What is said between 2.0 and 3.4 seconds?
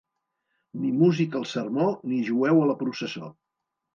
ni jueu a la processó.